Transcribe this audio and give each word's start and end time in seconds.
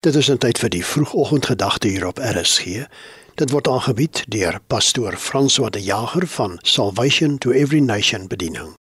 Dit 0.00 0.14
is 0.14 0.30
'n 0.30 0.38
tyd 0.38 0.58
vir 0.58 0.68
die 0.68 0.84
vroegoggendgedagte 0.84 1.88
hier 1.88 2.06
op 2.06 2.18
RSG. 2.18 2.64
Dit 3.34 3.50
word 3.50 3.68
aangebied 3.68 4.24
deur 4.28 4.60
pastoor 4.66 5.16
François 5.16 5.70
de 5.70 5.82
Jager 5.82 6.26
van 6.26 6.58
Salvation 6.62 7.38
to 7.38 7.50
Every 7.50 7.80
Nation 7.80 8.26
Bediening. 8.26 8.74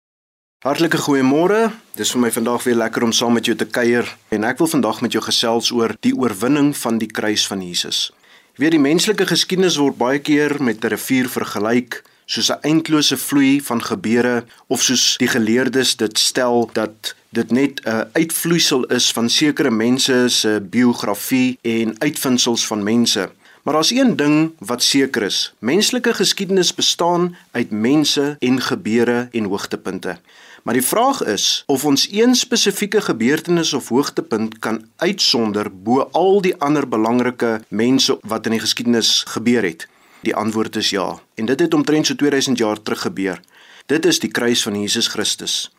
Hartlike 0.58 0.98
goeiemôre. 0.98 1.70
Dis 1.94 2.10
vir 2.10 2.20
my 2.20 2.32
vandag 2.32 2.62
weer 2.62 2.74
lekker 2.74 3.02
om 3.02 3.12
saam 3.12 3.32
met 3.32 3.44
jou 3.44 3.56
te 3.56 3.66
kuier 3.66 4.16
en 4.28 4.44
ek 4.44 4.58
wil 4.58 4.66
vandag 4.66 5.00
met 5.00 5.12
jou 5.12 5.24
gesels 5.24 5.70
oor 5.70 5.96
die 6.00 6.16
oorwinning 6.16 6.76
van 6.76 6.98
die 6.98 7.10
kruis 7.10 7.46
van 7.46 7.62
Jesus. 7.62 8.12
Jy 8.52 8.62
weet 8.64 8.70
die 8.70 8.80
menslike 8.80 9.26
geskiedenis 9.26 9.76
word 9.76 9.96
baie 9.96 10.18
keer 10.18 10.62
met 10.62 10.84
'n 10.84 10.88
rivier 10.88 11.28
vergelyk 11.28 12.04
soos 12.26 12.50
'n 12.50 12.58
eindelose 12.60 13.16
vloei 13.16 13.60
van 13.62 13.82
gebeure 13.82 14.44
of 14.66 14.82
soos 14.82 15.14
die 15.16 15.28
geleerdes 15.28 15.96
dit 15.96 16.18
stel 16.18 16.70
dat 16.72 17.14
dit 17.28 17.50
net 17.50 17.80
'n 17.84 18.08
uitvloeisel 18.12 18.84
is 18.84 19.12
van 19.12 19.28
sekere 19.28 19.70
mense 19.70 20.28
se 20.28 20.60
biografie 20.70 21.58
en 21.62 21.94
uitvindsels 21.98 22.66
van 22.66 22.82
mense. 22.82 23.30
Maar 23.62 23.74
daar's 23.74 23.90
een 23.90 24.16
ding 24.16 24.52
wat 24.58 24.82
seker 24.82 25.22
is. 25.22 25.54
Menslike 25.58 26.14
geskiedenis 26.14 26.74
bestaan 26.74 27.36
uit 27.50 27.70
mense 27.70 28.36
en 28.38 28.60
gebeure 28.60 29.28
en 29.32 29.44
hoogtepunte. 29.44 30.18
Maar 30.62 30.74
die 30.74 30.86
vraag 30.86 31.24
is 31.24 31.62
of 31.66 31.84
ons 31.84 32.08
een 32.12 32.34
spesifieke 32.34 33.00
gebeurtenis 33.00 33.72
of 33.72 33.88
hoogtepunt 33.88 34.58
kan 34.58 34.84
uitsonder 34.96 35.82
bo 35.82 36.08
al 36.12 36.40
die 36.40 36.56
ander 36.56 36.88
belangrike 36.88 37.60
mense 37.68 38.18
wat 38.22 38.44
in 38.46 38.50
die 38.50 38.60
geskiedenis 38.60 39.22
gebeur 39.26 39.62
het. 39.62 39.88
Die 40.26 40.34
antwoord 40.34 40.76
is 40.76 40.90
ja. 40.90 41.20
En 41.34 41.46
dit 41.46 41.60
het 41.60 41.74
omtrent 41.74 42.06
so 42.06 42.14
2000 42.14 42.58
jaar 42.58 42.82
terug 42.82 43.00
gebeur. 43.00 43.40
Dit 43.86 44.06
is 44.06 44.18
die 44.18 44.30
kruis 44.30 44.62
van 44.62 44.80
Jesus 44.80 45.06
Christus. 45.06 45.70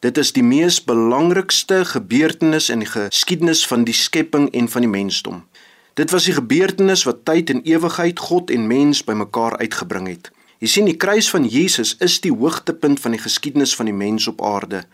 Dit 0.00 0.16
is 0.18 0.32
die 0.32 0.42
mees 0.42 0.78
belangrikste 0.84 1.84
gebeurtenis 1.84 2.70
in 2.72 2.80
die 2.80 2.88
geskiedenis 2.88 3.66
van 3.66 3.84
die 3.84 3.94
skepping 3.94 4.48
en 4.56 4.68
van 4.72 4.86
die 4.86 4.90
mensdom. 4.90 5.42
Dit 6.00 6.10
was 6.10 6.24
die 6.24 6.32
gebeurtenis 6.32 7.04
wat 7.04 7.26
tyd 7.28 7.52
en 7.52 7.60
ewigheid 7.68 8.18
God 8.18 8.50
en 8.50 8.66
mens 8.66 9.04
bymekaar 9.04 9.58
uitgebring 9.60 10.08
het. 10.08 10.30
Jy 10.64 10.68
sien 10.68 10.88
die 10.88 10.96
kruis 10.96 11.28
van 11.30 11.44
Jesus 11.44 11.92
is 12.00 12.20
die 12.24 12.32
hoogtepunt 12.32 13.00
van 13.04 13.12
die 13.16 13.20
geskiedenis 13.20 13.76
van 13.76 13.92
die 13.92 13.96
mens 13.96 14.28
op 14.32 14.40
aarde. 14.44 14.86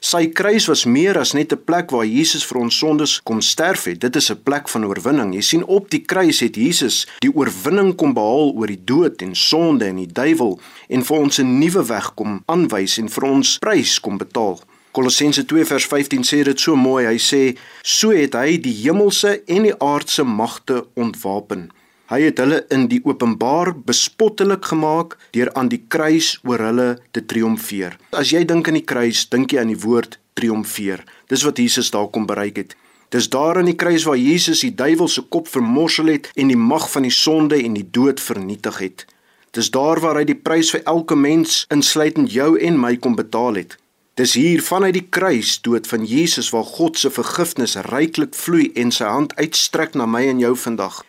Sy 0.00 0.28
kruis 0.30 0.68
was 0.70 0.84
meer 0.86 1.18
as 1.18 1.32
net 1.34 1.52
'n 1.52 1.64
plek 1.64 1.90
waar 1.90 2.06
Jesus 2.06 2.44
vir 2.46 2.58
ons 2.58 2.78
sondes 2.78 3.20
kom 3.24 3.40
sterf 3.40 3.84
het. 3.84 4.00
Dit 4.00 4.16
is 4.16 4.30
'n 4.30 4.42
plek 4.42 4.68
van 4.68 4.84
oorwinning. 4.84 5.34
Jy 5.34 5.40
sien 5.40 5.64
op 5.64 5.90
die 5.90 6.04
kruis 6.04 6.40
het 6.40 6.56
Jesus 6.56 7.06
die 7.18 7.34
oorwinning 7.34 7.94
kom 7.96 8.14
behaal 8.14 8.54
oor 8.54 8.66
die 8.66 8.84
dood 8.84 9.22
en 9.22 9.34
sonde 9.34 9.84
en 9.84 9.96
die 9.96 10.12
duiwel 10.12 10.60
en 10.88 11.04
vir 11.04 11.16
ons 11.16 11.38
'n 11.38 11.58
nuwe 11.58 11.86
weg 11.86 12.14
kom 12.14 12.42
aanwys 12.46 12.98
en 12.98 13.08
vir 13.08 13.24
ons 13.24 13.58
prys 13.58 14.00
kom 14.00 14.18
betaal. 14.18 14.60
Kolossense 14.92 15.44
2 15.44 15.64
vers 15.64 15.86
15 15.86 16.22
sê 16.22 16.42
dit 16.44 16.60
so 16.60 16.76
mooi. 16.76 17.04
Hy 17.06 17.18
sê: 17.18 17.58
"So 17.82 18.10
het 18.10 18.34
hy 18.34 18.58
die 18.60 18.74
hemelse 18.82 19.42
en 19.46 19.62
die 19.62 19.78
aardse 19.78 20.24
magte 20.24 20.86
ontwapen." 20.94 21.70
Hy 22.08 22.22
het 22.24 22.38
hulle 22.40 22.62
in 22.72 22.86
die 22.88 23.02
openbaar 23.04 23.74
bespottelik 23.84 24.64
gemaak 24.70 25.18
deur 25.36 25.50
aan 25.52 25.68
die 25.68 25.82
kruis 25.92 26.38
oor 26.48 26.62
hulle 26.64 26.86
te 27.12 27.20
triomfeer. 27.20 27.98
As 28.16 28.32
jy 28.32 28.46
dink 28.48 28.70
aan 28.70 28.78
die 28.78 28.86
kruis, 28.88 29.26
dink 29.28 29.52
jy 29.52 29.60
aan 29.60 29.74
die 29.74 29.82
woord 29.82 30.16
triomfeer. 30.40 31.02
Dis 31.28 31.44
wat 31.44 31.60
Jesus 31.60 31.90
daar 31.92 32.08
kom 32.08 32.24
bereik 32.24 32.62
het. 32.62 32.72
Dis 33.12 33.28
daar 33.28 33.60
aan 33.60 33.68
die 33.68 33.76
kruis 33.76 34.06
waar 34.08 34.16
Jesus 34.16 34.64
die 34.64 34.72
duiwel 34.72 35.08
se 35.08 35.26
kop 35.28 35.50
vermorsel 35.52 36.08
het 36.14 36.30
en 36.36 36.48
die 36.48 36.56
mag 36.56 36.86
van 36.92 37.04
die 37.04 37.12
sonde 37.12 37.60
en 37.60 37.76
die 37.76 37.84
dood 37.84 38.24
vernietig 38.24 38.80
het. 38.80 39.04
Dis 39.52 39.68
daar 39.72 40.00
waar 40.00 40.16
hy 40.20 40.24
die 40.28 40.36
prys 40.36 40.72
vir 40.72 40.86
elke 40.88 41.16
mens, 41.16 41.66
insluitend 41.72 42.32
jou 42.32 42.54
en 42.56 42.80
my, 42.80 42.94
kom 42.96 43.16
betaal 43.20 43.60
het. 43.60 43.76
Dis 44.16 44.32
hier 44.34 44.64
vanuit 44.64 44.96
die 44.96 45.04
kruis 45.12 45.58
dood 45.60 45.86
van 45.86 46.08
Jesus 46.08 46.48
waar 46.56 46.64
God 46.64 46.96
se 46.98 47.12
vergifnis 47.12 47.76
ryklik 47.92 48.32
vloei 48.34 48.72
en 48.80 48.92
sy 48.96 49.08
hand 49.08 49.36
uitstrek 49.36 49.92
na 49.94 50.08
my 50.08 50.24
en 50.32 50.40
jou 50.40 50.56
vandag. 50.56 51.04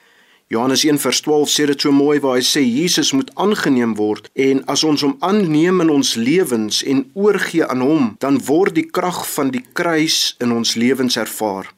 Johannes 0.50 0.84
1:12 0.84 1.50
sê 1.54 1.66
dit 1.70 1.82
so 1.82 1.92
mooi 1.94 2.18
waar 2.20 2.40
hy 2.40 2.42
sê 2.42 2.64
Jesus 2.66 3.12
moet 3.14 3.30
aangeneem 3.38 3.92
word 4.00 4.32
en 4.34 4.64
as 4.74 4.82
ons 4.84 5.04
hom 5.06 5.14
aanneem 5.22 5.84
in 5.84 5.92
ons 5.94 6.16
lewens 6.18 6.80
en 6.82 7.04
oorgee 7.14 7.68
aan 7.68 7.84
hom, 7.86 8.08
dan 8.18 8.40
word 8.48 8.74
die 8.74 8.88
krag 8.90 9.20
van 9.30 9.52
die 9.54 9.62
kruis 9.78 10.34
in 10.42 10.50
ons 10.52 10.74
lewens 10.74 11.20
ervaar. 11.22 11.70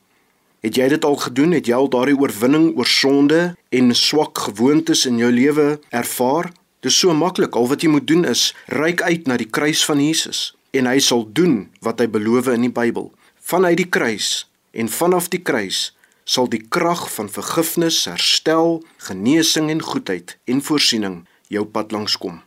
Het 0.63 0.79
jy 0.79 0.87
dit 0.95 1.03
al 1.03 1.19
gedoen? 1.19 1.51
Het 1.51 1.67
jy 1.67 1.75
al 1.75 1.91
daardie 1.91 2.15
oorwinning 2.15 2.71
oor 2.79 2.87
sonde 2.87 3.41
en 3.75 3.91
swak 3.91 4.39
gewoontes 4.47 5.03
in 5.09 5.19
jou 5.19 5.31
lewe 5.35 5.81
ervaar? 5.91 6.53
Dis 6.79 6.95
so 6.95 7.11
maklik. 7.11 7.59
Al 7.59 7.67
wat 7.67 7.83
jy 7.83 7.91
moet 7.91 8.07
doen 8.07 8.23
is 8.23 8.53
reik 8.71 9.01
uit 9.03 9.27
na 9.27 9.35
die 9.35 9.51
kruis 9.51 9.83
van 9.83 9.99
Jesus 9.99 10.53
en 10.71 10.87
hy 10.87 10.99
sal 11.03 11.27
doen 11.27 11.65
wat 11.83 11.99
hy 11.99 12.07
beloof 12.07 12.47
in 12.55 12.69
die 12.69 12.71
Bybel. 12.71 13.11
Vanuit 13.35 13.83
die 13.83 13.91
kruis 13.91 14.45
en 14.71 14.87
vanaf 14.87 15.27
die 15.27 15.43
kruis 15.43 15.89
sal 16.23 16.49
die 16.49 16.61
krag 16.61 17.07
van 17.13 17.29
vergifnis, 17.29 18.05
herstel, 18.05 18.81
genesing 18.97 19.69
en 19.69 19.81
goedheid 19.81 20.37
en 20.45 20.61
voorsiening 20.61 21.21
jou 21.51 21.65
pad 21.65 21.91
langs 21.91 22.17
kom. 22.17 22.41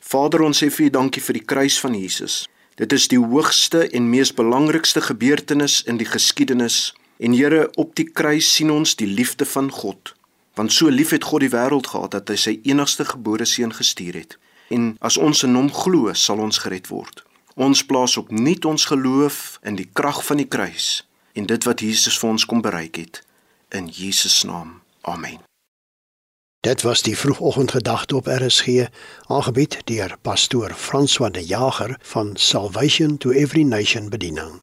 Vader, 0.00 0.42
ons 0.42 0.58
sê 0.58 0.68
vir 0.70 0.86
U 0.86 0.90
dankie 0.98 1.22
vir 1.22 1.38
die 1.38 1.46
kruis 1.46 1.78
van 1.80 1.94
Jesus. 1.96 2.42
Dit 2.76 2.92
is 2.92 3.06
die 3.08 3.20
hoogste 3.20 3.86
en 3.94 4.10
mees 4.10 4.32
belangrikste 4.34 5.00
gebeurtenis 5.00 5.82
in 5.88 6.00
die 6.00 6.08
geskiedenis. 6.08 6.92
En 7.22 7.32
Here, 7.36 7.70
op 7.76 7.94
die 7.96 8.08
kruis 8.08 8.48
sien 8.54 8.72
ons 8.72 8.96
die 8.98 9.06
liefde 9.06 9.46
van 9.46 9.70
God. 9.70 10.14
Want 10.58 10.72
so 10.72 10.88
lief 10.88 11.14
het 11.14 11.24
God 11.24 11.46
die 11.46 11.52
wêreld 11.52 11.88
gehad 11.88 12.12
dat 12.12 12.28
hy 12.28 12.36
sy 12.36 12.58
enigste 12.68 13.06
gebore 13.08 13.46
seun 13.48 13.72
gestuur 13.72 14.18
het. 14.18 14.36
En 14.72 14.96
as 15.00 15.16
ons 15.16 15.44
in 15.46 15.56
hom 15.56 15.70
glo, 15.72 16.12
sal 16.12 16.42
ons 16.44 16.60
gered 16.64 16.90
word. 16.92 17.22
Ons 17.56 17.84
plaas 17.84 18.18
opnuut 18.20 18.64
ons 18.68 18.84
geloof 18.88 19.60
in 19.64 19.76
die 19.80 19.88
krag 19.88 20.20
van 20.24 20.40
die 20.40 20.48
kruis 20.48 21.04
en 21.32 21.46
dit 21.46 21.64
wat 21.64 21.80
Jesus 21.80 22.18
vir 22.18 22.30
ons 22.30 22.44
kom 22.44 22.60
bereik 22.60 22.96
het 22.96 23.22
in 23.68 23.86
Jesus 23.88 24.42
naam. 24.42 24.80
Amen. 25.00 25.40
Dit 26.62 26.82
was 26.82 27.02
die 27.02 27.18
vroegoggendgedagte 27.18 28.16
op 28.16 28.26
RSG, 28.26 28.86
aangebied 29.26 29.80
deur 29.84 30.16
pastoor 30.22 30.74
François 30.74 31.32
de 31.32 31.44
Jager 31.44 31.98
van 32.02 32.36
Salvation 32.36 33.18
to 33.18 33.30
Every 33.30 33.62
Nation 33.62 34.08
Bediening. 34.08 34.62